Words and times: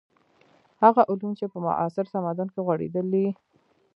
هغه 0.83 1.01
علوم 1.09 1.31
چې 1.39 1.45
په 1.51 1.57
معاصر 1.65 2.05
تمدن 2.13 2.47
کې 2.53 2.59
غوړېدلي. 2.65 3.27